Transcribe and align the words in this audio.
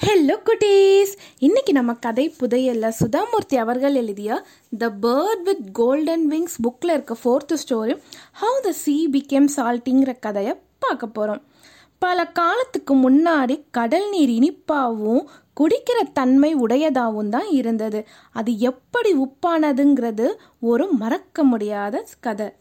Hello 0.00 0.34
குட்டீஸ் 0.46 1.12
இன்னைக்கு 1.38 1.72
நம்ம 1.72 1.92
கதை 1.94 2.34
புதையல்ல. 2.40 2.92
சுதாமூர்த்தி 3.00 3.56
அவர்கள் 3.56 3.94
எழுதிய 3.94 4.44
the 4.78 4.88
bird 5.02 5.42
with 5.42 5.64
golden 5.72 6.30
wings 6.30 6.56
புக்கில் 6.62 6.90
இருக்க 6.90 7.16
fourth 7.22 7.56
story 7.62 7.94
how 8.40 8.60
the 8.62 8.72
sea 8.72 9.08
became 9.08 9.48
சால்ட்டிங்கிற 9.56 10.14
கதையை 10.20 10.54
பார்க்க 10.78 11.06
போகிறோம் 11.06 11.42
பல 11.98 12.26
காலத்துக்கு 12.26 12.96
முன்னாடி 12.96 13.64
கடல் 13.70 14.08
நீர் 14.08 14.28
இனிப்பாகவும் 14.28 15.28
குடிக்கிற 15.60 15.98
தன்மை 16.12 16.54
உடையதாகவும் 16.54 17.28
தான் 17.28 17.48
இருந்தது. 17.50 18.06
அது 18.32 18.58
எப்படி 18.58 19.12
உப்பானதுங்கிறது 19.14 20.28
ஒரு 20.60 20.86
மறக்க 20.92 21.44
முடியாத 21.44 22.04
கதை. 22.20 22.52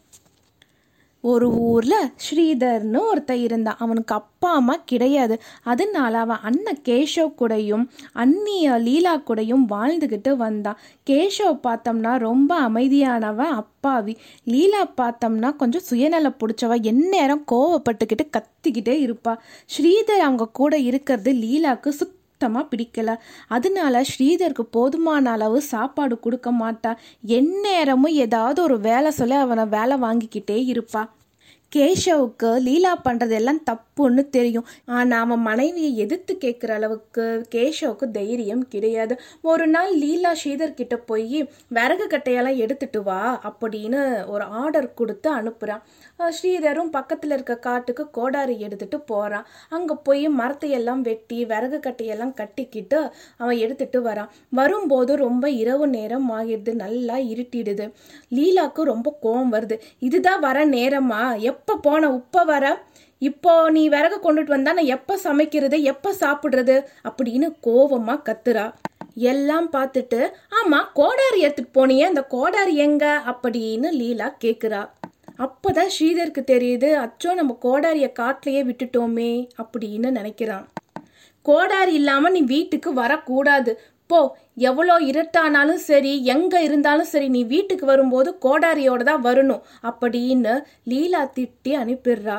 ஒரு 1.28 1.48
ஊரில் 1.68 2.12
ஸ்ரீதர்னு 2.26 3.00
ஒருத்தன் 3.10 3.44
இருந்தான். 3.48 3.80
அவனுக்கு 3.80 4.14
அப்பா 4.16 4.50
அம்மா 4.54 4.76
கிடையாது. 4.86 5.36
அதனால 5.64 6.18
அவன் 6.18 6.42
அண்ணன் 6.42 6.82
கேஷவ் 6.86 7.34
கூடையும் 7.40 7.86
அண்ணிய 8.14 8.78
லீலா 8.78 9.14
கூடயும் 9.18 9.66
வாழ்ந்துக்கிட்டு 9.70 10.32
வந்தான். 10.36 10.80
கேஷவ் 11.10 11.60
பார்த்தோம்னா 11.64 12.14
ரொம்ப 12.18 12.52
அமைதியானவன் 12.70 13.54
அப்பாவி. 13.62 14.16
லீலா 14.44 14.84
பார்த்தோம்னா 14.98 15.56
கொஞ்சம் 15.56 15.88
சுயநல 15.90 16.32
பிடிச்சவ 16.40 16.82
எந்நேரம் 16.82 17.44
கோவப்பட்டுக்கிட்டு 17.52 18.30
கத்திக்கிட்டே 18.32 18.96
இருப்பா. 19.08 19.34
ஸ்ரீதர் 19.76 20.24
அவங்க 20.28 20.48
கூட 20.52 20.74
இருக்கிறது 20.90 21.34
லீலாக்கு 21.34 21.92
சுத் 22.00 22.16
சுத்தமாக 22.40 22.70
பிடிக்கல. 22.72 23.12
அதனால 23.48 24.02
ஸ்ரீதருக்கு 24.10 24.64
போதுமான 24.72 25.32
அளவு 25.32 25.60
சாப்பாடு 25.62 26.16
கொடுக்க 26.20 26.52
மாட்டா. 26.52 26.92
எந்நேரமும் 27.28 28.16
ஏதாவது 28.26 28.60
ஒரு 28.64 28.80
வேலை 28.80 29.12
சொல்லி 29.12 29.34
அவனை 29.34 29.66
வேலை 29.66 29.96
வாங்கிக்கிட்டே 29.98 30.58
இருப்பாள் 30.66 31.10
கேஷவுக்கு 31.76 32.50
லீலா 32.66 32.92
பண்ணுறதெல்லாம் 33.06 33.60
தப்புன்னு 33.70 34.24
தெரியும். 34.30 34.68
ஆனால் 34.98 35.24
அவன் 35.24 35.42
மனைவியை 35.48 35.92
எதிர்த்து 36.04 36.34
கேட்குற 36.44 36.72
அளவுக்கு 36.78 37.24
கேஷவுக்கு 37.56 38.06
தைரியம் 38.18 38.64
கிடையாது. 38.68 39.14
ஒரு 39.52 39.66
நாள் 39.68 39.92
லீலா 40.04 40.32
ஸ்ரீதர் 40.42 40.78
கிட்ட 40.80 40.98
போய் 41.10 41.40
விறகு 41.78 42.06
கட்டையெல்லாம் 42.14 42.62
எடுத்துட்டு 42.66 43.02
வா 43.04 43.20
அப்படின்னு 43.50 44.02
ஒரு 44.34 44.46
ஆர்டர் 44.62 44.90
கொடுத்து 44.94 45.30
அனுப்புகிறான் 45.40 45.84
ஸ்ரீதரும் 46.38 46.92
பக்கத்தில் 46.98 47.32
இருக்க 47.32 47.56
காட்டுக்கு 47.68 48.06
கோடாரி 48.18 48.56
எடுத்துட்டு 48.60 49.00
போகிறான் 49.12 49.48
அங்கே 49.70 49.98
போய் 50.08 50.26
மரத்தையெல்லாம் 50.40 51.02
வெட்டி 51.10 51.40
விறகு 51.46 51.80
கட்டையெல்லாம் 51.88 52.34
கட்டிக்கிட்டு 52.34 53.00
அவன் 53.38 53.58
எடுத்துட்டு 53.58 54.02
வரான். 54.10 54.32
வரும்போது 54.60 55.12
ரொம்ப 55.26 55.46
இரவு 55.62 55.88
நேரம் 55.98 56.30
ஆகிடுது 56.40 56.74
நல்லா 56.86 57.18
இருட்டிடுது. 57.34 57.88
லீலாவுக்கு 58.38 58.82
ரொம்ப 58.94 59.08
கோவம் 59.26 59.54
வருது. 59.58 59.78
இதுதான் 60.00 60.44
வர 60.48 60.66
நேரமா? 60.78 61.22
எப்போ 61.58 61.76
போன 61.88 62.10
இப்போ 62.16 62.44
வர? 62.52 62.66
இப்போ 63.22 63.54
நீ 63.76 63.84
விறகு 63.90 64.18
கொண்டுட்டு 64.24 64.56
வந்தா 64.56 64.72
நான் 64.74 64.94
எப்போ 64.98 65.14
சமைக்கிறது? 65.18 65.78
எப்போ 65.92 66.10
சாப்பிட்றது? 66.20 66.76
அப்படின்னு 67.10 67.48
கோவமாக 67.68 68.26
கத்துறா. 68.28 68.66
எல்லாம் 69.32 69.68
பார்த்துட்டு 69.72 70.20
ஆமா 70.58 70.80
கோடாரி 70.94 71.40
எடுத்துட்டு 71.40 71.76
போனியே 71.78 72.06
அந்த 72.12 72.24
கோடாரி 72.36 72.76
எங்க? 72.88 73.06
அப்படின்னு 73.32 73.90
லீலா 74.02 74.28
கேட்குறா 74.46 74.82
அப்போதான் 75.46 75.92
ஸ்ரீதருக்கு 75.96 76.42
தெரியுது 76.52 76.90
அச்சோ 77.04 77.32
நம்ம 77.34 77.52
கோடாரியை 77.66 78.10
காட்டிலேயே 78.20 78.62
விட்டுட்டோமே 78.64 79.32
அப்படின்னு 79.62 80.10
நினைக்கிறான். 80.20 80.66
கோடாரி 81.46 81.94
இல்லாமல் 81.94 82.36
நீ 82.38 82.42
வீட்டுக்கு 82.54 82.90
வரக்கூடாது. 82.94 83.74
போ 84.10 84.20
எவ்வளோ 84.58 84.96
இருட்டானாலும் 85.12 85.82
சரி 85.90 86.14
எங்க 86.26 86.62
இருந்தாலும் 86.62 87.12
சரி 87.14 87.28
நீ 87.30 87.42
வீட்டுக்கு 87.54 87.86
வரும்போது 87.86 88.30
கோடாரியோட 88.46 89.04
தான் 89.04 89.26
வரணும் 89.26 89.66
அப்படின்னு 89.90 90.54
லீலா 90.84 91.22
திட்டி 91.38 91.74
அனுப்பிடுறா. 91.82 92.38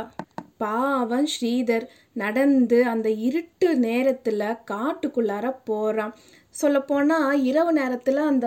பாவன் 0.56 1.28
ஸ்ரீதர் 1.34 1.84
நடந்து 2.12 2.78
அந்த 2.92 3.08
இருட்டு 3.26 3.68
நேரத்துல 3.84 4.42
காட்டுக்குள்ளார 4.70 5.46
போறான். 5.64 6.14
சொல்லப்போனால் 6.60 7.42
இரவு 7.48 7.72
நேரத்தில் 7.78 8.20
அந்த 8.30 8.46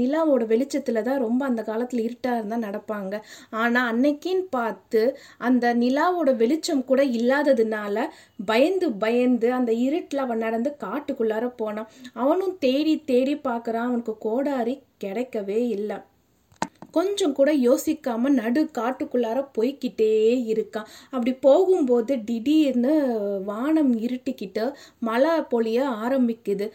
நிலாவோட 0.00 0.42
வெளிச்சத்தில் 0.52 1.06
தான் 1.08 1.22
ரொம்ப 1.24 1.40
அந்த 1.50 1.62
காலத்தில் 1.68 2.02
இருட்டாக 2.06 2.38
இருந்தால் 2.38 2.66
நடப்பாங்க. 2.66 3.14
ஆனால் 3.60 3.88
அன்னைக்கின்னு 3.92 4.44
பார்த்து 4.56 5.02
அந்த 5.48 5.74
நிலாவோட 5.82 6.32
வெளிச்சம் 6.42 6.84
கூட 6.90 7.00
இல்லாததுனால 7.18 8.06
பயந்து 8.50 8.88
பயந்து 9.04 9.50
அந்த 9.58 9.72
இருட்டில் 9.86 10.24
அவன் 10.26 10.44
நடந்து 10.46 10.72
காட்டுக்குள்ளார 10.84 11.48
போனான். 11.62 11.90
அவனும் 12.22 12.54
தேடி 12.66 12.94
தேடி 13.12 13.36
பார்க்குறான் 13.48 13.88
அவனுக்கு 13.90 14.14
கோடாரி 14.28 14.76
கிடைக்கவே 15.04 15.60
இல்லை. 15.78 15.98
கொஞ்சம் 16.96 17.34
கூட 17.36 17.50
யோசிக்காம 17.66 18.30
நடு 18.38 18.62
காட்டுக்குள்ளார 18.78 19.38
போய்கிட்டே 19.56 20.14
இருக்கான். 20.54 20.88
அப்படி 21.12 21.32
போகும்போது 21.46 22.14
திடீர்னு 22.28 22.94
வானம் 23.50 23.92
இருட்டிக்கிட்டு 24.06 24.64
மழை 25.08 25.34
பொழிய 25.52 25.78
ஆரம்பிக்குது. 26.04 26.66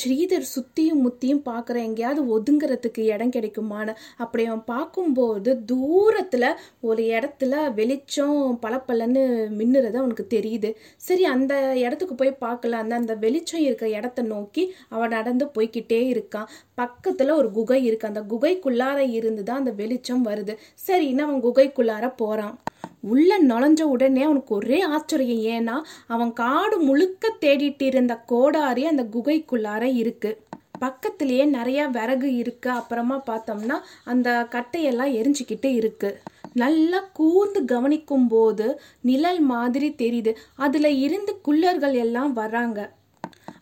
ஸ்ரீதர் 0.00 0.46
சுத்தியும் 0.54 1.02
முத்தியும் 1.04 1.42
பார்க்குற 1.44 1.76
எங்கேயாவது 1.82 2.22
ஒதுங்கிறதுக்கு 2.34 3.02
இடம் 3.14 3.32
கிடைக்குமான்னு 3.32 3.92
அப்படி 4.16 4.44
அவன் 4.46 4.64
பார்க்கும்போது 4.64 5.50
தூரத்தில் 5.66 6.48
ஒரு 6.80 7.02
இடத்துல 7.16 7.54
வெளிச்சம் 7.74 8.38
பளபளன்னு 8.62 9.22
மின்னுறது 9.58 9.96
அவனுக்கு 10.02 10.26
தெரியுது. 10.36 10.70
சரி 10.96 11.24
அந்த 11.34 11.54
இடத்துக்கு 11.76 12.14
போய் 12.14 12.32
பார்க்கலாம் 12.44 12.84
அந்த 12.84 12.96
அந்த 12.96 13.14
வெளிச்சம் 13.24 13.64
இருக்க 13.64 13.88
இடத்த 13.88 14.22
நோக்கி 14.32 14.64
அவன் 14.88 15.14
நடந்து 15.18 15.46
போய்கிட்டே 15.54 16.00
இருக்கான். 16.14 16.48
பக்கத்தில் 16.74 17.38
ஒரு 17.40 17.50
குகை 17.50 17.80
இருக்கு. 17.84 18.10
அந்த 18.12 18.22
குகைக்குள்ளார 18.32 18.98
இருந்து 19.18 19.42
தான் 19.42 19.62
அந்த 19.62 19.74
வெளிச்சம் 19.82 20.26
வருது. 20.26 20.54
சரின்னு 20.86 21.26
அவன் 21.28 21.44
குகைக்குள்ளார 21.44 22.08
போகிறான் 22.16 22.56
உள்ள 23.04 23.42
நுழைஞ்ச 23.42 23.82
உடனே 23.82 24.22
அவனுக்கு 24.22 24.54
ஒரே 24.54 24.80
ஆச்சரியம். 24.80 25.54
ஏன்னா 25.56 25.76
அவன் 26.06 26.32
காடு 26.32 26.78
முழுக்க 26.78 27.32
தேடிட்டு 27.40 27.82
இருந்த 27.82 28.14
கோடாரி 28.26 28.84
அந்த 28.86 29.02
குகைக்குள்ளார 29.14 29.82
இருக்கு. 29.94 30.30
பக்கத்திலேயே 30.78 31.44
நிறையா 31.46 31.90
விறகு 31.90 32.34
இருக்கு. 32.36 32.70
அப்புறமா 32.70 33.22
பார்த்தோம்னா 33.26 33.76
அந்த 34.04 34.46
கட்டையெல்லாம் 34.50 35.12
எரிஞ்சுக்கிட்டு 35.18 35.70
இருக்கு. 35.74 36.10
நல்லா 36.52 37.00
கூர்ந்து 37.12 37.64
கவனிக்கும் 37.64 38.28
போது 38.28 38.66
நிழல் 39.00 39.40
மாதிரி 39.40 39.88
தெரியுது. 39.98 40.32
அதுல 40.56 40.90
இருந்து 40.90 41.40
குள்ளர்கள் 41.46 41.94
எல்லாம் 41.94 42.36
வர்றாங்க. 42.36 42.88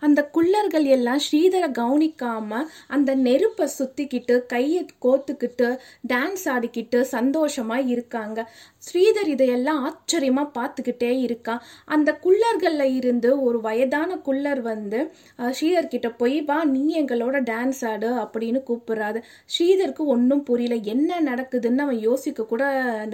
அந்த 0.01 0.21
குள்ளர்கள் 0.35 0.85
எல்லாம் 0.85 1.21
ஸ்ரீதரை 1.27 1.69
கவனிக்காம 1.71 2.63
அந்த 2.89 3.15
நெருப்பை 3.15 3.69
சுத்திக்கிட்டு 3.79 4.47
கையை 4.47 4.87
கோத்துக்கிட்டு 5.03 5.69
டான்ஸ் 6.09 6.45
ஆடிக்கிட்டு 6.45 6.99
சந்தோஷமா 7.11 7.87
இருக்காங்க. 7.87 8.39
ஸ்ரீதர் 8.83 9.29
இதையெல்லாம் 9.29 9.81
ஆச்சரியமாக 9.87 10.49
பார்த்துக்கிட்டே 10.57 11.11
இருக்கான் 11.27 11.61
அந்த 11.85 12.11
குள்ளர்களில் 12.25 12.95
இருந்து 13.01 13.31
ஒரு 13.43 13.61
வயதான 13.61 14.17
குள்ளர் 14.27 14.61
வந்து 14.61 15.01
ஸ்ரீதர் 15.59 15.91
கிட்ட 15.95 16.09
போய் 16.13 16.39
வா 16.43 16.59
நீ 16.65 16.83
எங்களோட 17.03 17.37
டான்ஸ் 17.51 17.83
ஆடு 17.93 18.11
அப்படின்னு 18.25 18.61
கூப்பிடுறாரு. 18.69 19.21
ஸ்ரீதருக்கு 19.55 20.05
ஒன்றும் 20.15 20.45
புரியல. 20.45 20.79
என்ன 20.95 21.21
நடக்குதுன்னு 21.31 21.85
அவன் 21.87 22.01
யோசிக்க 22.01 22.47
கூட 22.47 22.63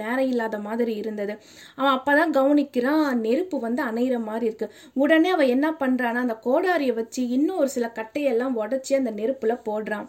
நேரம் 0.01 0.29
இல்லாத 0.33 0.59
மாதிரி 0.59 0.95
இருந்தது. 0.95 1.35
அவன் 1.75 1.95
அப்போ 1.97 2.13
தான் 2.15 2.35
கவனிக்கிறான் 2.39 3.07
நெருப்பு 3.25 3.59
வந்து 3.59 3.83
அணையிற 3.83 4.17
மாதிரி 4.23 4.45
இருக்கு. 4.45 4.69
உடனே 4.93 5.29
அவன் 5.29 5.53
என்ன 5.55 5.69
பண்ணுறான்னா 5.83 6.25
அந்த 6.25 6.37
கோடாரியை 6.47 6.93
வச்சு 6.93 7.23
இன்னும் 7.37 7.57
ஒரு 7.57 7.69
சில 7.69 7.87
கட்டையெல்லாம் 7.99 8.57
உடச்சி 8.63 8.93
அந்த 9.01 9.11
நெருப்பில் 9.11 9.63
போடுறான். 9.69 10.07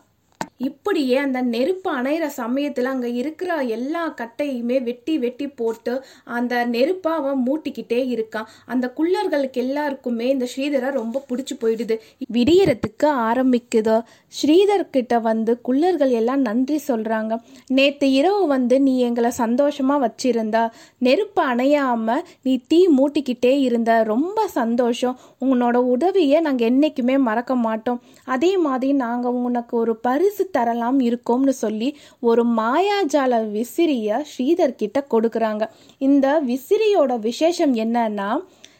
இப்படியே 0.61 1.17
அந்த 1.17 1.41
நெருப்பு 1.53 1.89
அணையிற 1.99 2.27
சமயத்தில் 2.39 2.89
அங்கே 2.91 3.11
இருக்கிற 3.13 3.51
எல்லா 3.77 4.03
கட்டையுமே 4.21 4.77
வெட்டி 4.89 5.15
வெட்டி 5.19 5.47
போட்டு 5.61 5.95
அந்த 6.25 6.55
நெருப்பை 6.65 7.13
அவன் 7.13 7.41
மூட்டிக்கிட்டே 7.47 8.01
இருக்கான். 8.15 8.49
அந்த 8.67 8.87
குள்ளர்களுக்கு 8.99 9.61
எல்லாருக்குமே 9.65 10.27
இந்த 10.29 10.47
ஸ்ரீதரை 10.53 10.91
ரொம்ப 10.91 11.23
பிடிச்சி 11.31 11.55
போயிடுது. 11.61 11.97
விடியறதுக்கு 12.33 13.09
ஆரம்பிக்குது. 13.29 13.97
ஸ்ரீதர் 14.41 14.85
கிட்ட 14.91 15.15
வந்து 15.19 15.55
குள்ளர்கள் 15.69 16.13
எல்லாம் 16.21 16.43
நன்றி 16.49 16.79
சொல்கிறாங்க 16.89 17.39
நேற்று 17.79 18.09
இரவு 18.13 18.43
வந்து 18.47 18.79
நீ 18.81 18.95
எங்களை 19.09 19.31
சந்தோஷமாக 19.31 20.05
வச்சிருந்தா. 20.07 20.65
நெருப்பு 20.99 21.43
அணையாமல் 21.43 22.23
நீ 22.43 22.55
தீ 22.69 22.81
மூட்டிக்கிட்டே 22.99 23.55
இருந்த. 23.61 23.91
ரொம்ப 24.13 24.47
சந்தோஷம். 24.59 25.19
உன்னோட 25.45 25.77
உதவியை 25.95 26.41
நாங்கள் 26.41 26.69
என்றைக்குமே 26.69 27.19
மறக்க 27.31 27.55
மாட்டோம். 27.67 28.01
அதே 28.25 28.53
மாதிரி 28.69 28.93
நாங்கள் 29.05 29.41
உனக்கு 29.49 29.77
ஒரு 29.77 29.97
பரிசு 30.07 30.49
தரலாம் 30.51 31.01
இருக்கும்னு 31.01 31.53
சொல்லி 31.53 31.97
ஒரு 32.21 32.47
மாயாஜால 32.47 33.43
விசிறிய 33.57 34.25
ஸ்ரீதர் 34.33 34.81
கிட்ட 34.83 35.07
கொடுக்குறாங்க. 35.11 35.69
இந்த 35.99 36.43
விசிறியோட 36.47 37.19
விசேஷம் 37.19 37.75
என்னன்னா 37.75 38.31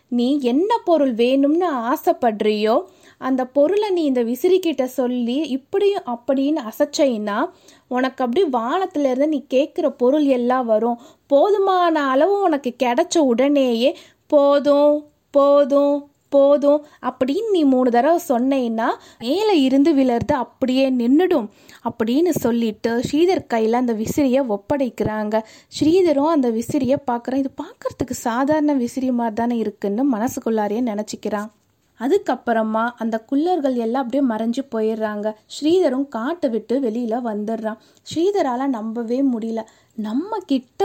நீ 0.09 0.39
என்ன 0.41 0.79
பொருள் 0.85 1.15
வேணும்னு 1.15 1.67
ஆசைப்படுறியோ 1.93 2.83
அந்த 3.19 3.45
பொருளை 3.45 3.91
நீ 3.91 4.03
இந்த 4.05 4.23
விசிறிக்கிட்ட 4.25 4.85
சொல்லி 4.85 5.37
இப்படியும் 5.37 6.07
அப்படின்னு 6.07 6.61
அசைச்சைன்னா 6.71 7.51
உனக்கு 7.89 8.25
அப்படி 8.25 8.43
வானத்திலேருந்து 8.59 9.27
நீ 9.27 9.45
கேட்குற 9.55 9.89
பொருள் 9.89 10.25
எல்லாம் 10.25 10.67
வரும். 10.67 10.99
போதுமான 11.27 12.05
அளவு 12.09 12.41
உனக்கு 12.41 12.75
கிடைச்ச 12.83 13.19
உடனேயே 13.19 13.97
போதும் 14.27 15.09
போதும் 15.31 16.10
போதும் 16.31 16.85
அப்படின்னு 17.03 17.51
நீ 17.51 17.63
மூணு 17.65 17.91
தடவை 17.91 18.21
சொன்னேன்னா 18.29 18.89
மேலே 19.19 19.61
இருந்து 19.61 19.93
விழறது 19.95 20.33
அப்படியே 20.45 20.87
நின்றுடும் 20.91 21.49
அப்படின்னு 21.89 22.33
சொல்லிட்டு 22.45 22.91
ஸ்ரீதர் 23.11 23.47
கையில் 23.47 23.81
அந்த 23.83 23.93
விசிறியை 23.93 24.43
ஒப்படைக்கிறாங்க. 24.57 25.37
ஸ்ரீதரும் 25.79 26.35
அந்த 26.37 26.51
விசிறியை 26.51 26.99
பார்க்குறான். 27.11 27.43
இது 27.43 27.51
பார்க்கறதுக்கு 27.63 28.17
சாதாரண 28.27 28.75
விசிறி 28.75 29.11
மாதிரி 29.13 29.35
தானே 29.35 29.57
இருக்குன்னு 29.57 30.05
மனசுக்குள்ளாரையே 30.17 30.83
நினச்சிக்கிறான். 30.91 31.51
அதுக்கப்புறமா 31.99 32.83
அந்த 32.97 33.17
குள்ளர்கள் 33.33 33.75
எல்லாம் 33.75 34.05
அப்படியே 34.05 34.23
மறைஞ்சு 34.29 34.63
போயிடுறாங்க. 34.75 35.33
ஸ்ரீதரும் 35.55 36.09
காட்டை 36.09 36.51
விட்டு 36.51 36.81
வெளியில் 36.81 37.25
வந்துடுறான். 37.25 37.77
ஸ்ரீதரால் 38.11 38.75
நம்பவே 38.77 39.19
முடியல. 39.23 39.63
நம்ம 39.97 40.39
கிட்ட 40.47 40.85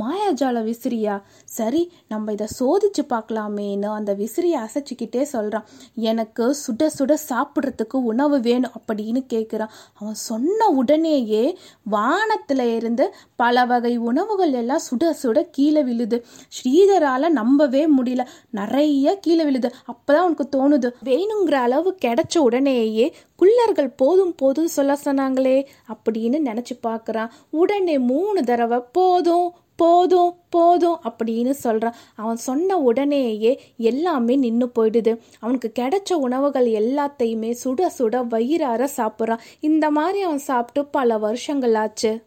மாயாஜால 0.00 0.60
விசிறியா? 0.68 1.22
சரி 1.44 1.92
நம்ம 2.08 2.32
இதை 2.32 2.46
சோதிச்சு 2.58 3.02
பார்க்கலாமேன்னு 3.08 3.86
அந்த 3.86 4.14
விசிறியை 4.14 4.58
அசைச்சிக்கிட்டே 4.62 5.22
சொல்கிறான் 5.22 5.66
எனக்கு 5.94 6.56
சுட 6.62 6.88
சுட 6.98 7.14
சாப்பிட்றதுக்கு 7.28 7.96
உணவு 8.02 8.40
வேணும் 8.40 8.70
அப்படின்னு 8.78 9.20
கேட்குறான் 9.34 9.72
அவன் 9.94 10.14
சொன்ன 10.14 10.68
உடனேயே 10.68 11.44
வானத்தில் 11.82 12.64
இருந்து 12.76 13.14
பல 13.36 13.64
வகை 13.64 13.96
உணவுகள் 13.96 14.52
எல்லாம் 14.52 14.82
சுட 14.90 15.14
சுட 15.22 15.46
கீழே 15.50 15.82
விழுது. 15.82 16.18
ஸ்ரீதரால் 16.56 17.28
நம்பவே 17.28 17.84
முடியல. 17.86 18.24
நிறைய 18.50 19.16
கீழே 19.20 19.44
விழுது. 19.44 19.70
அப்போ 19.84 20.12
தான் 20.14 20.24
அவனுக்கு 20.24 20.48
தோணுது 20.56 20.90
வேணுங்கிற 21.04 21.54
அளவு 21.66 21.96
கிடைச்ச 22.04 22.38
உடனேயே 22.38 23.14
குள்ளர்கள் 23.38 23.92
போதும் 23.96 24.34
போதும் 24.34 24.68
சொல்ல 24.68 24.98
சொன்னாங்களே 25.04 25.66
அப்படின்னு 25.88 26.38
நினைச்சு 26.44 26.78
பார்க்குறான் 26.86 27.28
உடனே 27.50 27.98
மூணு 27.98 28.44
தடவை 28.44 28.80
போதும் 28.92 29.54
போதும் 29.76 30.34
போதும் 30.50 30.98
அப்படின்னு 31.02 31.50
சொல்கிறான் 31.50 31.94
அவன் 32.14 32.36
சொன்ன 32.36 32.78
உடனேயே 32.78 33.60
எல்லாமே 33.76 34.36
நின்று 34.36 34.70
போயிடுது. 34.78 35.18
அவனுக்கு 35.38 35.72
கிடைச்ச 35.78 36.14
உணவுகள் 36.14 36.66
எல்லாத்தையுமே 36.66 37.54
சுட 37.64 37.86
சுட 37.98 38.26
வயிறார 38.26 38.88
சாப்பிட்றான் 38.96 39.38
இந்த 39.60 39.90
மாதிரி 39.90 40.20
அவன் 40.20 40.38
சாப்பிட்டு 40.38 40.90
பல 40.90 41.18
வருஷங்கள் 41.18 41.74
ஆச்சு 41.74 42.24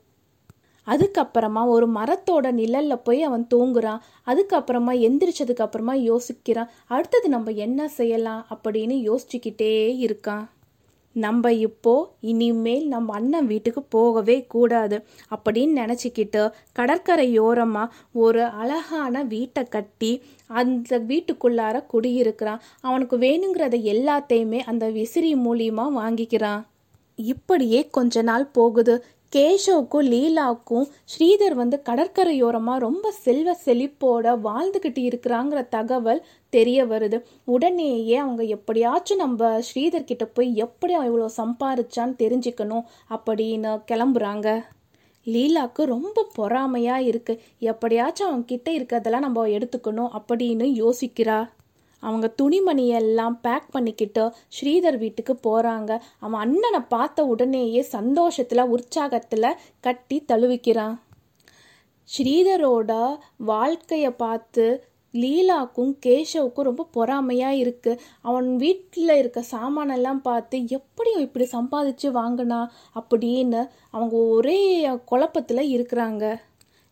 அதுக்கப்புறமா 0.88 1.67
ஒரு 1.67 1.91
மரத்தோட 1.91 2.51
நிழல்ல 2.51 3.01
போய் 3.03 3.23
அவன் 3.23 3.47
தூங்குறான் 3.56 4.00
அதுக்கப்புறமா 4.25 4.94
எந்திரிச்சதுக்கப்புறமா 5.00 6.17
யோசிக்கிறான் 6.17 6.69
அடுத்தது 6.88 7.29
நம்ம 7.29 7.51
என்ன 7.51 7.88
செய்யலாம் 7.88 8.45
அப்படின்னு 8.50 9.15
யோசிச்சுக்கிட்டே 9.15 9.95
இருக்கான் 10.00 10.45
நம்ம 11.15 11.51
இப்போ 11.53 11.94
இனிமேல் 12.21 12.88
நம்ம 12.88 13.13
அண்ணன் 13.13 13.47
வீட்டுக்கு 13.47 13.81
போகவே 13.83 14.35
கூடாது 14.47 14.97
அப்படின்னு 15.35 15.73
நினச்சிக்கிட்டு 15.81 16.41
கடற்கரையோரமாக 16.79 17.94
ஒரு 18.13 18.44
அழகான 18.44 19.23
வீட்டை 19.23 19.63
கட்டி 19.63 20.11
அந்த 20.47 21.00
வீட்டுக்குள்ளார 21.00 21.85
குடியிருக்கிறான். 21.85 22.61
அவனுக்கு 22.81 23.17
வேணுங்கிறத 23.17 23.77
எல்லாத்தையுமே 23.95 24.59
அந்த 24.59 24.89
விசிறி 24.89 25.35
மூலியமாக 25.35 25.97
வாங்கிக்கிறான். 26.00 26.61
இப்படியே 27.15 27.88
கொஞ்ச 27.88 28.21
நாள் 28.21 28.45
போகுது. 28.51 28.94
கேஷவுக்கும் 29.34 30.08
லீலாவுக்கும் 30.12 30.86
ஸ்ரீதர் 31.12 31.56
வந்து 31.60 31.78
கடற்கரையோரமாக 31.88 32.84
ரொம்ப 32.86 33.12
செல்வ 33.26 33.50
செழிப்போட 33.66 34.31
வாழ்ந்துக்கிட்டு 34.48 35.02
இருக்கிறாங்கிற 35.10 35.60
தகவல் 35.76 36.22
தெரிய 36.54 36.86
வருது. 36.86 37.18
உடனேயே 37.46 38.16
அவங்க 38.24 38.44
எப்படியாச்சும் 38.56 39.22
நம்ம 39.24 39.52
ஸ்ரீதர் 39.68 40.10
கிட்ட 40.12 40.26
போய் 40.26 40.50
எப்படி 40.66 40.96
இவ்வளோ 41.10 41.28
சம்பாரிச்சான்னு 41.38 42.20
தெரிஞ்சுக்கணும் 42.24 42.88
அப்படின்னு 43.10 43.74
கிளம்புறாங்க. 43.92 44.48
லீலாக்கு 45.28 45.81
ரொம்ப 45.96 46.26
பொறாமையாக 46.36 47.08
இருக்குது 47.12 47.42
எப்படியாச்சும் 47.72 48.30
அவங்க 48.30 48.46
கிட்ட 48.46 48.70
இருக்கிறதெல்லாம் 48.72 49.28
நம்ம 49.28 49.48
எடுத்துக்கணும் 49.58 50.14
அப்படின்னு 50.20 50.68
யோசிக்கிறா. 50.84 51.40
அவங்க 52.00 52.28
துணிமணியெல்லாம் 52.42 53.36
பேக் 53.42 53.68
பண்ணிக்கிட்டு 53.72 54.24
ஸ்ரீதர் 54.57 54.98
வீட்டுக்கு 54.98 55.36
போகிறாங்க 55.48 55.92
அவன் 56.19 56.40
அண்ணனை 56.40 56.81
பார்த்த 56.88 57.25
உடனேயே 57.25 57.81
சந்தோஷத்தில் 57.81 58.72
உற்சாகத்தில் 58.75 59.57
கட்டி 59.80 60.25
தழுவிக்கிறான். 60.31 60.96
ஸ்ரீதரோட 62.10 62.92
வாழ்க்கையை 63.38 64.12
பார்த்து 64.12 64.66
லீலாக்கும் 65.13 65.92
கேஷவுக்கும் 66.06 66.68
ரொம்ப 66.69 66.88
பொறாமையாக 66.96 67.60
இருக்குது 67.63 68.02
அவன் 68.22 68.57
வீட்டில் 68.57 69.13
இருக்க 69.18 69.40
சாமானெல்லாம் 69.52 70.22
பார்த்து 70.22 70.57
எப்படி 70.68 71.12
இப்படி 71.22 71.48
சம்பாதிச்சு 71.52 72.10
வாங்கினா 72.12 72.60
அப்படின்னு 72.95 73.62
அவங்க 73.92 74.16
ஒரே 74.36 74.60
குழப்பத்தில் 75.06 75.72
இருக்கிறாங்க. 75.72 76.25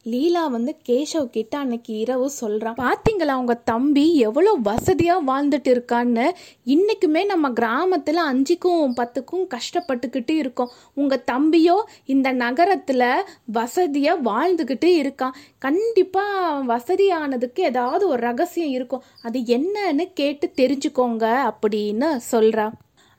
லீலா 0.09 0.47
வந்து 0.47 0.77
கேஷவ் 0.89 1.25
கிட்ட 1.25 1.57
அன்னைக்கு 1.57 1.97
இரவு 1.97 2.31
சொல்றான் 2.41 2.77
பாத்தீங்களா 2.77 3.33
உங்க 3.33 3.53
தம்பி 3.53 4.15
எவ்வளோ 4.15 4.57
வசதியா 4.63 5.15
வாழ்ந்துட்டு 5.27 5.71
இருக்கான்னு? 5.73 6.31
இன்னைக்குமே 6.65 7.25
நம்ம 7.25 7.49
கிராமத்துல 7.49 8.19
அஞ்சுக்கும் 8.31 8.93
பத்துக்கும் 8.97 9.47
கஷ்டப்பட்டுக்கிட்டு 9.47 10.31
இருக்கோம். 10.31 10.69
உங்க 10.93 11.23
தம்பியோ 11.31 11.75
இந்த 12.05 12.33
நகரத்துல 12.33 13.13
வசதியா 13.53 14.13
வாழ்ந்துக்கிட்டு 14.25 14.89
இருக்கான். 15.03 15.37
கண்டிப்பா 15.59 16.25
வசதியானதுக்கு 16.61 17.59
ஏதாவது 17.59 18.07
ஒரு 18.07 18.21
ரகசியம் 18.21 18.69
இருக்கும். 18.69 19.03
அது 19.21 19.39
என்னன்னு 19.39 20.11
கேட்டு 20.13 20.51
தெரிஞ்சுக்கோங்க 20.55 21.51
அப்படின்னு 21.51 22.19
சொல்றா. 22.31 22.71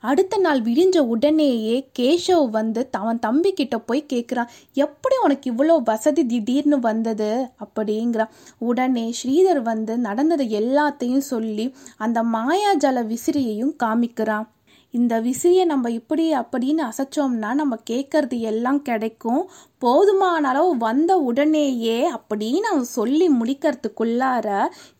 அடுத்த 0.03 0.37
நாள் 0.37 0.61
விடிஞ்ச 0.61 0.97
உடனேயே 0.97 1.89
கேஷவ் 1.99 2.49
வந்து 2.49 2.89
அவன் 2.91 3.19
தம்பி 3.19 3.53
கிட்ட 3.53 3.79
போய் 3.79 4.09
கேட்குறான் 4.13 4.51
எப்படி 4.73 5.15
உனக்கு 5.23 5.53
இவ்வளோ 5.53 5.83
வசதி 5.83 6.25
திடீர்னு 6.25 6.79
வந்தது? 6.79 7.31
அப்படிங்கிறான் 7.65 8.31
உடனே 8.59 9.13
ஸ்ரீதர் 9.23 9.61
வந்து 9.61 9.97
நடந்தது 9.97 10.43
எல்லாத்தையும் 10.43 11.27
சொல்லி 11.31 11.75
அந்த 11.97 12.23
மாயாஜல 12.23 13.03
விசிறியையும் 13.05 13.75
காமிக்கிறான் 13.83 14.47
இந்த 14.93 15.21
விசிறியை 15.21 15.65
நம்ம 15.65 15.91
இப்படி 15.91 16.33
அப்படின்னு 16.33 16.81
அசைச்சோம்னா 16.89 17.53
நம்ம 17.53 17.77
கேட்கறது 17.89 18.39
எல்லாம் 18.39 18.81
கிடைக்கும். 18.81 19.49
போதுமான 19.77 20.47
அளவு 20.47 20.77
வந்த 20.77 21.17
உடனேயே 21.17 22.09
அப்படின்னு 22.11 22.69
அவன் 22.71 22.83
சொல்லி 22.83 23.29
முடிக்கிறதுக்குள்ளார 23.29 24.47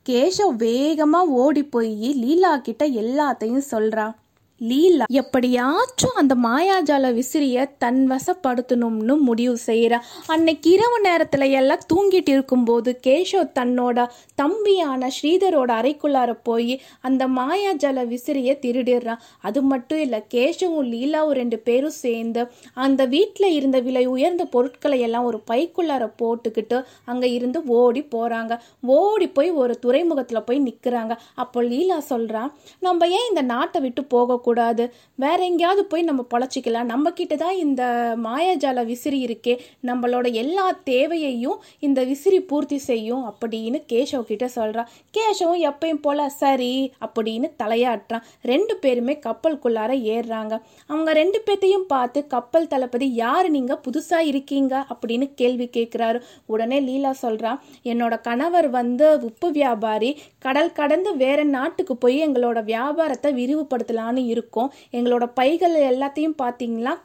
கேஷவ் 0.09 0.55
வேகமாக 0.55 1.35
ஓடி 1.43 1.63
போய் 1.65 2.13
லீலா 2.13 2.57
கிட்ட 2.57 2.85
எல்லாத்தையும் 2.85 3.69
சொல்கிறான் 3.73 4.15
லீலா 4.61 5.06
எப்படியாச்சும் 5.11 6.15
அந்த 6.15 6.33
மாயாஜால 6.35 7.09
விசிறிய 7.13 7.65
தன் 7.77 8.01
வசப்படுத்தணும்னு 8.11 9.15
முடிவு 9.19 9.57
செய்கிறா 9.65 9.97
அன்னைக்கு 10.27 10.69
இரவு 10.69 10.97
நேரத்துல 11.06 11.47
எல்லாம் 11.51 11.85
தூங்கிட்டு 11.94 12.29
இருக்கும்போது 12.29 13.00
கேஷவ் 13.07 13.53
தன்னோட 13.53 14.06
தம்பியான 14.35 15.09
ஸ்ரீதரோட 15.17 15.71
அறைக்குள்ளார 15.71 16.31
போய் 16.44 16.73
அந்த 17.01 17.27
மாயாஜால 17.29 18.03
விசிறிய 18.07 18.57
திருடிடுறான் 18.65 19.23
அது 19.41 19.61
மட்டும் 19.61 20.00
இல்லை 20.00 20.19
கேஷவும் 20.35 20.89
லீலாவும் 20.91 21.38
ரெண்டு 21.39 21.59
பேரும் 21.59 21.97
சேர்ந்து 22.00 22.44
அந்த 22.73 23.06
வீட்டில் 23.06 23.50
இருந்த 23.51 23.79
விலை 23.79 24.06
உயர்ந்த 24.07 24.45
பொருட்களை 24.45 25.00
எல்லாம் 25.00 25.23
ஒரு 25.23 25.41
பைக்குள்ளார 25.51 26.09
போட்டுக்கிட்டு 26.21 26.77
அங்கே 27.06 27.31
இருந்து 27.31 27.61
ஓடி 27.79 28.01
போறாங்க. 28.15 28.53
ஓடி 28.97 29.27
போய் 29.29 29.50
ஒரு 29.61 29.79
துறைமுகத்தில் 29.79 30.44
போய் 30.44 30.59
நிற்கிறாங்க 30.59 31.13
அப்போ 31.35 31.63
லீலா 31.63 31.97
சொல்றான் 32.09 32.51
நம்ம 32.79 33.07
ஏன் 33.07 33.27
இந்த 33.29 33.41
நாட்டை 33.41 33.81
விட்டு 33.81 34.01
போகக்கூடாது? 34.03 34.47
கூடாது 34.49 34.83
வேற 35.23 35.39
எங்கேயாவது 35.43 35.83
போய் 35.91 36.07
நம்ம 36.09 36.21
பொழைச்சிக்கலாம். 36.33 36.91
நம்ம 36.91 37.11
கிட்ட 37.18 37.35
தான் 37.44 37.57
இந்த 37.63 37.83
மாயாஜால 38.23 38.85
விசிறி 38.85 39.19
இருக்கே. 39.25 39.53
நம்மளோட 39.89 40.27
எல்லா 40.41 40.65
தேவையையும் 40.91 41.57
இந்த 41.79 41.99
விசிறி 42.03 42.39
பூர்த்தி 42.51 42.77
செய்யும் 42.89 43.23
அப்படின்னு 43.29 43.79
கேஷவ் 43.94 44.29
கிட்ட 44.29 44.45
சொல்றான் 44.56 44.89
கேஷவும் 45.18 45.61
எப்பயும் 45.69 46.01
போல 46.06 46.29
சரி 46.41 46.73
அப்படின்னு 47.06 47.47
தலையாட்டுறான். 47.63 48.25
ரெண்டு 48.51 48.73
பேருமே 48.83 49.15
கப்பலுக்குள்ளார 49.25 49.91
ஏறுறாங்க. 50.13 50.53
அவங்க 50.87 51.13
ரெண்டு 51.19 51.41
பேர்த்தையும் 51.47 51.87
பார்த்து 51.94 52.19
கப்பல் 52.35 52.69
தளபதி 52.73 53.07
யாரு 53.13 53.49
நீங்க? 53.49 53.73
புதுசா 53.85 54.19
இருக்கீங்க? 54.31 54.73
அப்படின்னு 54.94 55.27
கேள்வி 55.35 55.69
கேட்கிறாரு 55.77 56.19
உடனே 56.45 56.79
லீலா 56.79 57.13
சொல்றான் 57.21 57.59
என்னோட 57.83 58.15
கணவர் 58.21 58.69
வந்து 58.69 59.07
உப்பு 59.29 59.49
வியாபாரி. 59.51 60.11
கடல் 60.39 60.75
கடந்து 60.79 61.11
வேற 61.23 61.39
நாட்டுக்கு 61.56 61.95
போய் 61.97 62.18
எங்களோட 62.27 62.59
வியாபாரத்தை 62.63 63.29
விரிவுபடுத்தலான்னு 63.39 64.23
இருக்கோம் 64.25 64.38
இருக்கும். 64.39 64.71
எங்களோட 64.99 65.27
பைகள் 65.41 65.77
எல்லாத்தையும் 65.91 66.39
பார்த்தீங்கன்னா 66.43 66.95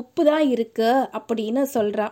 உப்பு 0.00 0.24
தான் 0.32 0.46
இருக்கு 0.56 0.90
அப்படின்னு 1.20 1.62
சொல்றா. 1.76 2.08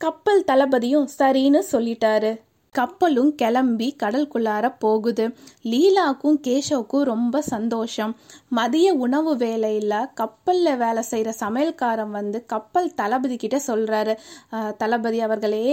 கப்பல் 0.00 0.46
தளபதியும் 0.50 1.08
சரின்னு 1.18 1.60
சொல்லிட்டாரு. 1.72 2.30
கப்பலும் 2.78 3.30
கிளம்பி 3.40 3.86
கடலுக்குள்ளார 4.02 4.66
போகுது. 4.84 5.24
லீலாக்கும் 5.70 6.38
கேஷவுக்கும் 6.46 7.06
ரொம்ப 7.10 7.42
சந்தோஷம். 7.52 8.12
மதிய 8.58 8.88
உணவு 9.04 9.32
வேலையில் 9.44 10.08
கப்பலில் 10.20 10.78
வேலை 10.82 11.02
செய்கிற 11.10 11.32
சமையல்காரன் 11.40 12.14
வந்து 12.18 12.40
கப்பல் 12.52 12.88
தளபதி 13.00 13.36
கிட்ட 13.36 13.58
சொல்கிறாரு 13.66 14.14
தளபதி 14.82 15.20
அவர்களே 15.26 15.64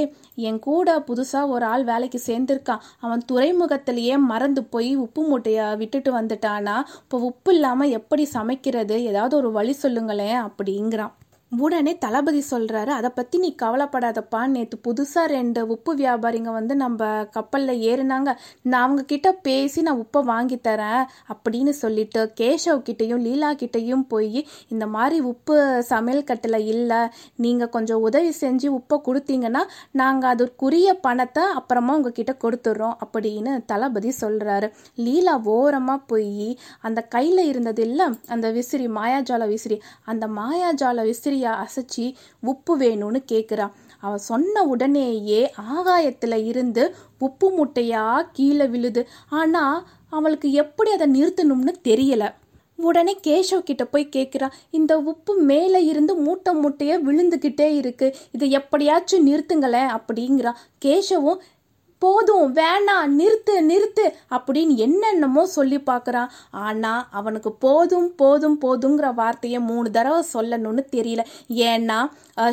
என் 0.50 0.60
கூட 0.68 0.98
புதுசாக 1.10 1.54
ஒரு 1.56 1.68
ஆள் 1.74 1.86
வேலைக்கு 1.92 2.22
சேர்ந்துருக்கான். 2.30 2.84
அவன் 3.06 3.24
துறைமுகத்திலேயே 3.32 4.18
மறந்து 4.32 4.64
போய் 4.74 4.92
உப்பு 5.06 5.24
மூட்டையை 5.30 5.68
விட்டுட்டு 5.84 6.12
வந்துட்டானா. 6.20 6.78
இப்போ 7.04 7.20
உப்பு 7.30 7.54
இல்லாமல் 7.58 7.96
எப்படி 8.00 8.26
சமைக்கிறது? 8.38 8.98
ஏதாவது 9.12 9.36
ஒரு 9.42 9.52
வழி 9.52 9.76
சொல்லுங்களேன் 9.84 10.40
அப்படிங்கிறான். 10.48 11.16
உடனே 11.52 11.92
தளபதி 11.98 12.42
சொல்கிறாரு 12.50 12.92
அதை 12.96 13.10
பற்றி 13.10 13.36
நீ 13.44 13.50
கவலைப்படாதப்பா 13.62 14.40
நேற்று 14.54 14.78
புதுசாக 14.88 15.28
ரெண்டு 15.34 15.62
உப்பு 15.74 15.92
வியாபாரிங்க 16.02 16.52
வந்து 16.58 16.74
நம்ம 16.82 17.06
கப்பலில் 17.36 17.84
ஏறினாங்க. 17.90 18.30
நான் 18.72 18.84
அவங்க 18.86 19.04
கிட்ட 19.12 19.28
பேசி 19.46 19.82
நான் 19.88 20.02
உப்பை 20.04 20.22
வாங்கி 20.32 20.58
தரேன் 20.68 21.04
அப்படின்னு 21.34 21.74
சொல்லிட்டு 21.84 22.24
கேஷவ் 22.40 22.82
கிட்டேயும் 22.90 23.24
லீலா 23.28 23.52
கிட்டேயும் 23.62 24.04
போய் 24.14 24.40
இந்த 24.68 24.88
மாதிரி 24.96 25.20
உப்பு 25.32 25.56
சமையல் 25.92 26.28
கட்டில் 26.32 26.60
இல்லை. 26.74 27.00
நீங்கள் 27.46 27.72
கொஞ்சம் 27.76 28.04
உதவி 28.08 28.34
செஞ்சு 28.42 28.68
உப்பை 28.80 29.00
கொடுத்தீங்கன்னா 29.08 29.64
நாங்கள் 30.02 30.32
அதற்குரிய 30.34 30.98
பணத்தை 31.08 31.46
அப்புறமா 31.62 31.96
உங்ககிட்ட 32.00 32.36
கொடுத்துட்றோம் 32.44 33.00
அப்படின்னு 33.06 33.54
தளபதி 33.72 34.14
சொல்கிறாரு 34.22 34.70
லீலா 35.06 35.38
ஓரமாக 35.56 36.08
போய் 36.12 36.50
அந்த 36.88 37.00
கையில் 37.16 37.44
இருந்தது 37.52 37.82
இல்லை 37.88 38.10
அந்த 38.36 38.48
விசிறி 38.60 38.88
மாயாஜால 39.00 39.44
விசிறி. 39.56 39.80
அந்த 40.12 40.26
மாயாஜால 40.40 41.02
விசிறி 41.10 41.36
விசிறியை 41.38 41.54
அசைச்சி 41.66 42.06
உப்பு 42.52 42.74
வேணும்னு 42.80 43.20
கேட்குறான் 43.32 43.76
அவன் 44.00 44.26
சொன்ன 44.32 44.64
உடனேயே 44.64 45.42
ஆகாயத்தில் 45.76 46.38
இருந்து 46.46 46.84
உப்பு 47.20 47.48
மூட்டையா 47.58 48.04
கீழே 48.34 48.66
விழுது. 48.74 49.02
ஆனால் 49.30 49.78
அவளுக்கு 50.10 50.50
எப்படி 50.64 50.90
அதை 50.92 51.08
நிறுத்தணும்னு 51.16 51.74
தெரியல. 51.90 52.26
உடனே 52.80 53.14
கேஷவ் 53.28 53.68
கிட்ட 53.68 53.84
போய் 53.86 54.14
கேட்குறா 54.16 54.48
இந்த 54.70 54.94
உப்பு 55.12 55.34
மேலே 55.50 55.80
இருந்து 55.86 56.14
மூட்டை 56.16 56.52
மூட்டையாக 56.56 57.06
விழுந்துக்கிட்டே 57.08 57.68
இருக்கு. 57.82 58.08
இதை 58.32 58.48
எப்படியாச்சும் 58.60 59.26
நிறுத்துங்களேன் 59.28 59.94
அப்படிங்கிறான் 59.98 60.60
கேஷவும் 60.86 61.42
போதும் 62.04 62.48
வேணாம் 62.56 63.14
நிறுத்து 63.20 63.54
நிறுத்து 63.70 64.06
அப்படின்னு 64.36 64.74
என்னென்னமோ 64.86 65.44
சொல்லி 65.56 65.78
பார்க்குறான் 65.90 66.32
ஆனால் 66.66 67.06
அவனுக்கு 67.12 67.52
போதும் 67.66 68.10
போதும் 68.16 68.58
போதுங்கிற 68.66 69.08
வார்த்தையை 69.14 69.60
மூணு 69.70 69.88
தடவை 69.92 70.22
சொல்லணும்னு 70.34 70.84
தெரியல. 70.96 71.24
ஏன்னா 71.70 72.00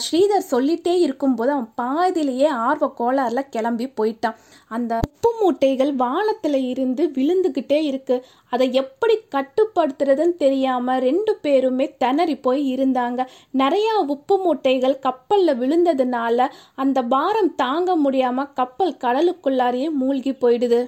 ஸ்ரீதர் 0.04 0.50
சொல்லிட்டே 0.50 0.94
இருக்கும்போது 1.06 1.52
அவன் 1.56 1.70
பாதியிலேயே 1.82 2.48
ஆர்வ 2.66 2.86
கோளாறுல 3.00 3.42
கிளம்பி 3.50 3.88
போயிட்டான். 4.00 4.38
அந்த 4.76 4.98
உப்பு 5.06 5.30
மூட்டைகள் 5.40 5.92
வானத்தில் 6.02 6.58
இருந்து 6.72 7.04
விழுந்துக்கிட்டே 7.14 7.78
இருக்கு. 7.90 8.16
அதை 8.50 8.66
எப்படி 8.82 9.16
கட்டுப்படுத்துறதுன்னு 9.34 10.36
தெரியாம 10.44 10.98
ரெண்டு 10.98 11.34
பேருமே 11.44 11.86
திணறி 11.98 12.36
போய் 12.46 12.64
இருந்தாங்க. 12.74 13.20
நிறைய 13.62 13.90
உப்பு 14.14 14.36
மூட்டைகள் 14.44 14.98
கப்பலில் 14.98 15.58
விழுந்ததுனால 15.60 16.48
அந்த 16.74 16.98
பாரம் 17.14 17.54
தாங்க 17.54 17.96
முடியாம 18.04 18.48
கப்பல் 18.54 19.00
கடலுக்குள்ளாரையே 19.04 19.88
மூழ்கி 20.02 20.34
போயிடுது. 20.42 20.82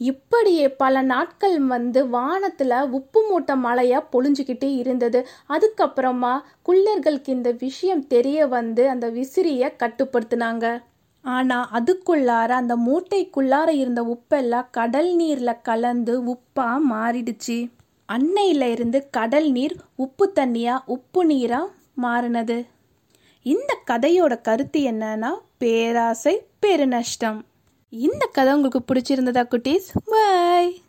இப்படியே 0.00 0.64
பல 0.82 1.02
நாட்கள் 1.02 1.58
வந்து 1.72 2.00
வானத்தில் 2.14 2.72
உப்பு 2.90 3.20
மூட்டை 3.28 3.54
மழையாக 3.56 4.08
பொழிஞ்சுக்கிட்டே 4.12 4.70
இருந்தது. 4.76 5.20
அதுக்கப்புறமா 5.48 6.32
குள்ளர்களுக்கு 6.66 7.30
இந்த 7.36 7.50
விஷயம் 7.66 8.06
தெரிய 8.06 8.46
வந்து 8.56 8.82
அந்த 8.88 9.08
விசிறியை 9.10 9.70
கட்டுப்படுத்தினாங்க. 9.82 10.64
ஆனால் 11.24 11.68
அதுக்குள்ளார 11.72 12.48
அந்த 12.48 12.76
மூட்டைக்குள்ளார 12.76 13.68
இருந்த 13.68 14.02
உப்பெல்லாம் 14.02 14.66
கடல் 14.70 15.14
நீரில் 15.14 15.62
கலந்து 15.62 16.22
உப்பாக 16.32 16.78
மாறிடுச்சு. 16.90 17.70
அன்னையில 18.12 18.70
இருந்து 18.70 19.08
கடல் 19.10 19.50
நீர் 19.50 19.76
உப்பு 19.94 20.32
தண்ணியாக 20.34 20.84
உப்பு 20.86 21.24
நீராக 21.24 21.72
மாறினது. 22.02 22.66
இந்த 23.42 23.78
கதையோட 23.90 24.40
கருத்து 24.40 24.80
என்னன்னா 24.80 25.32
பேராசை 25.58 26.46
பெருநஷ்டம். 26.66 27.40
இந்த 27.88 28.26
கதை 28.32 28.54
உங்களுக்கு 28.54 28.82
பிடிச்சிருந்ததா 28.92 29.42
குட்டீஸ்? 29.50 29.88
பாய் 30.04 30.82